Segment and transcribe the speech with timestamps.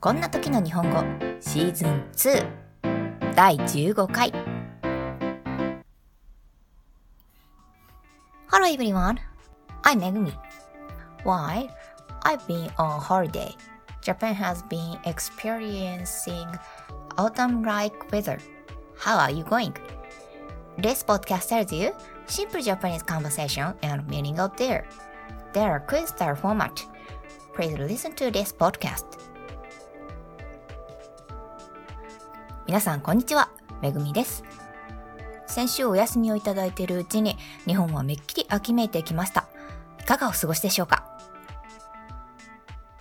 [0.00, 1.00] こんな時の日本語
[1.40, 4.32] シーズン2第15回
[8.48, 9.18] Hello everyone,
[9.82, 10.32] I'm Megumi.
[11.24, 11.68] Why?
[12.24, 13.54] I've been on holiday.
[14.00, 16.46] Japan has been experiencing
[17.18, 18.38] autumn-like weather.
[18.98, 19.74] How are you going?
[20.78, 21.92] This podcast tells you
[22.26, 24.86] simple Japanese conversation and meaning out there.
[25.52, 26.84] There are quiz style format.
[27.54, 29.04] Please listen to this podcast.
[32.71, 33.49] 皆さんこんにちは、
[33.81, 34.45] めぐみです。
[35.45, 37.35] 先週お休みをいただいているうちに
[37.65, 39.49] 日本はめっきり秋めいてきました。
[39.99, 41.03] いかがお過ごしでしょうか？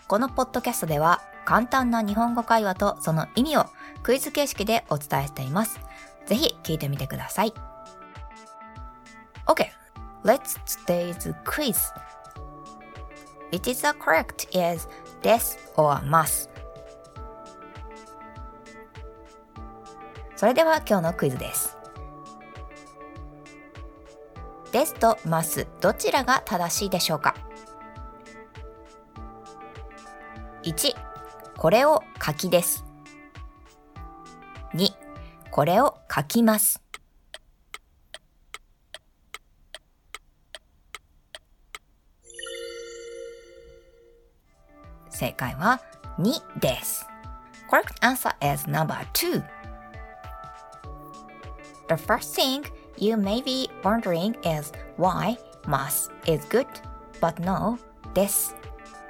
[0.08, 3.66] このポッドキャストでは簡単な日本語会話とその意味を
[4.02, 5.78] クイズ形式でお伝えしています。
[6.26, 7.54] ぜひ聞いてみてください。
[9.46, 9.66] OK,
[10.24, 11.76] let's today's quiz.
[13.52, 14.88] It is the correct is
[15.22, 16.50] this or must.
[20.40, 21.76] それでは今日のクイズです。
[24.72, 27.34] ですとますどちらが正しいでしょうか
[30.62, 30.94] ?1、
[31.58, 32.86] これを書きです。
[34.72, 34.88] 2、
[35.50, 36.82] これを書きます。
[45.10, 45.82] 正解は
[46.18, 47.06] 2です。
[47.70, 49.59] Correct answer is number 2.
[51.90, 52.64] The first thing
[52.98, 56.70] you may be wondering is why must is good,
[57.20, 57.80] but no,
[58.14, 58.54] this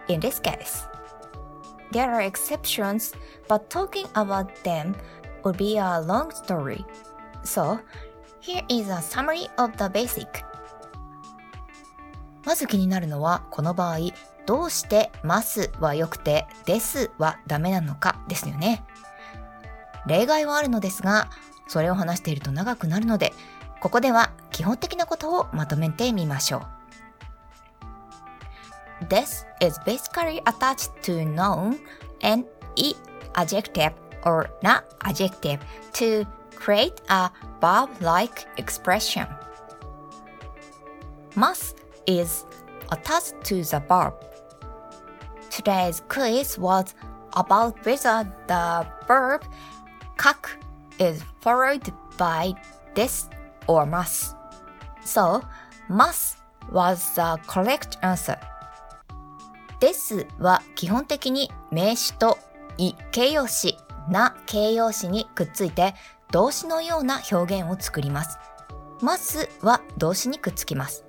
[0.08, 0.88] in this case.
[1.92, 3.12] There are exceptions,
[3.48, 4.96] but talking about them
[5.44, 6.86] would be a long story.
[7.44, 7.78] So,
[8.40, 10.42] here is a summary of the basic.
[12.46, 13.98] まず気になるのは、この場合、
[14.46, 18.82] どうして must は良くて this はダメなのかですよね。
[20.06, 21.28] 例外はあるのですが、
[21.70, 23.32] それを話していると長くなるので、
[23.80, 26.66] ここでは基本的なことをまとめてみましょ
[29.02, 29.04] う。
[29.04, 31.78] This is basically attached to noun
[32.22, 32.44] and
[32.74, 32.96] e
[33.34, 33.92] adjective
[34.24, 35.60] or not adjective
[35.92, 36.26] to
[36.58, 39.28] create a verb-like expression.
[41.36, 41.76] Must
[42.06, 42.44] is
[42.90, 44.14] attached to the verb.
[45.50, 46.96] Today's quiz was
[47.34, 49.42] about whether the verb
[50.18, 50.59] 書く
[51.00, 52.54] is followed by
[52.94, 53.28] this
[53.66, 54.36] or must.
[55.04, 55.42] So,
[55.88, 56.36] must
[56.70, 58.38] was the correct answer.
[59.80, 62.38] this は基本的に名詞と
[62.76, 63.76] い形容詞
[64.08, 65.94] な形容詞にくっついて
[66.30, 68.38] 動詞のような表現を作ります。
[69.00, 71.04] ますは動詞にくっつきます。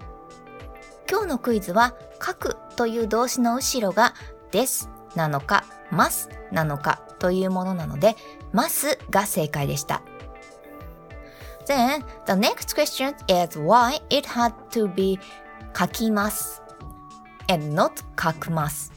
[1.10, 1.94] 今日のクイズは
[2.26, 4.14] 書くという動詞の後ろが
[4.52, 8.16] this なのか must なのかというものなので
[8.52, 10.02] must が正解でした。
[11.68, 15.20] Then, the next question is why it had to be
[15.78, 16.64] 書きます
[17.48, 18.92] and not 書くます。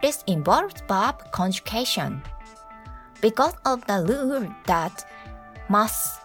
[0.00, 2.20] This involves verb conjugation.
[3.20, 4.92] Because of the rule that
[5.68, 6.20] must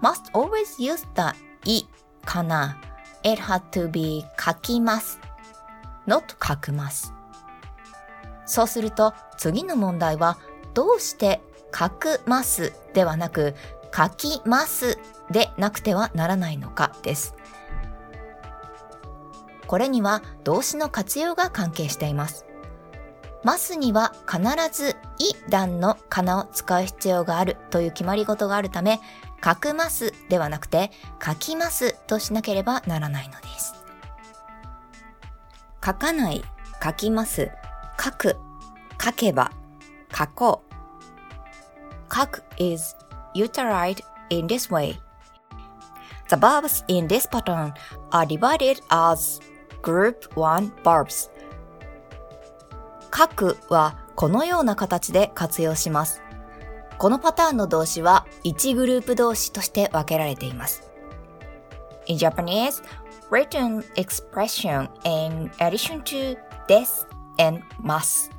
[0.00, 1.36] must always use the
[1.70, 1.86] い
[2.24, 2.78] かな
[3.22, 5.20] it had to be 書きます。
[6.06, 7.12] not 書くます。
[8.46, 10.38] そうすると次の問題は
[10.76, 11.40] どうして
[11.74, 13.54] 書くますではなく
[13.96, 14.98] 書きます
[15.30, 17.34] でなくてはならないのかです。
[19.66, 22.44] これには動詞の活用が関係しています。
[23.42, 29.00] ますには必ずい段のかなを使う必要があるという決まり事があるため、
[29.42, 30.90] 書くますではなくて
[31.24, 33.74] 書きますとしなければならないのです。
[35.84, 36.44] 書かない、
[36.84, 37.50] 書きます、
[37.98, 38.36] 書く、
[39.02, 39.52] 書けば、
[40.16, 40.65] 書こう。
[42.16, 42.96] 書く is
[43.34, 44.98] utilized in this way.
[46.28, 47.74] The verbs in this pattern
[48.10, 49.40] are divided as
[49.82, 51.30] group 1 verbs.
[53.14, 56.22] 書くはこのような形で活用します。
[56.98, 60.90] このパターンの動詞は1グループ動詞として分けられています。
[62.06, 62.82] In Japanese,
[63.30, 67.06] written expression in addition to this
[67.38, 68.30] and must.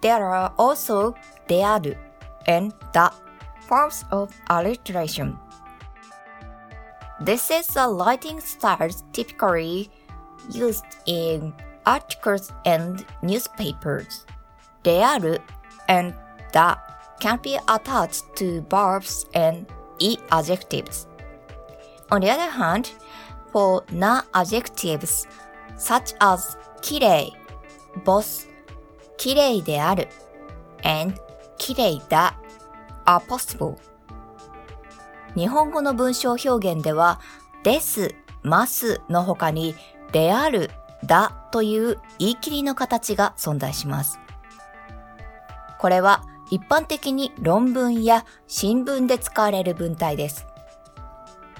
[0.00, 1.14] There are also
[1.46, 1.96] である
[2.47, 3.11] and the
[3.67, 5.37] forms of alliteration.
[7.19, 9.89] This is a writing style typically
[10.49, 11.53] used in
[11.85, 14.25] articles and newspapers.
[14.83, 15.41] である
[15.87, 16.15] and
[16.51, 16.77] the
[17.19, 19.67] can be attached to verbs and
[19.99, 21.07] e adjectives.
[22.09, 22.91] On the other hand,
[23.51, 25.27] for non-adjectives
[25.77, 27.33] such as きれい、
[28.03, 28.47] boss,
[29.17, 30.07] きれいである
[30.83, 31.15] and
[31.58, 32.36] 綺麗だ
[33.04, 33.76] are possible.
[35.34, 37.20] 日本語の文章表現では、
[37.62, 39.74] です、ますの他に、
[40.12, 40.70] である、
[41.04, 44.18] だという言い切りの形が存在します。
[45.78, 50.46] これは一般的に論文や新聞で使われる文体です。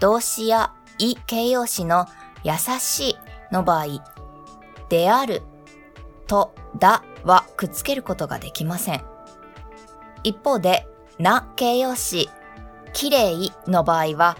[0.01, 2.07] 動詞や意形容詞の
[2.45, 3.17] 優しい
[3.53, 3.87] の場合、
[4.89, 5.43] である
[6.27, 9.16] とだはくっつけることができません。
[10.27, 10.89] 一方で、
[11.21, 12.29] な形容詞、
[12.93, 14.37] きれいの場合は、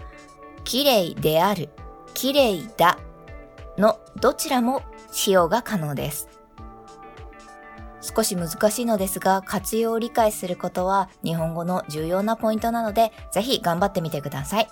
[0.65, 1.69] きれいである、
[2.13, 2.97] きれいだ
[3.77, 6.27] のどちらも使用が可能です。
[8.01, 14.67] 少し難しいのですが、活用を理解することは日本語の重要なポイントなので、ぜひ頑張ってみてください。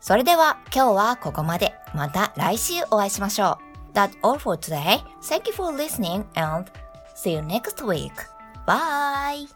[0.00, 1.74] それでは今日はここまで。
[1.94, 3.58] また来週お会いしましょ
[3.92, 3.92] う。
[3.92, 5.02] That's all for today.
[5.20, 6.70] Thank you for listening and
[7.14, 8.12] see you next week.
[8.66, 9.55] Bye!